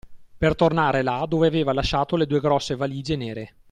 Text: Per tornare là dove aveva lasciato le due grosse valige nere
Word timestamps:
Per 0.39 0.55
tornare 0.55 1.03
là 1.03 1.27
dove 1.29 1.45
aveva 1.45 1.73
lasciato 1.73 2.15
le 2.15 2.25
due 2.25 2.39
grosse 2.39 2.75
valige 2.75 3.15
nere 3.15 3.55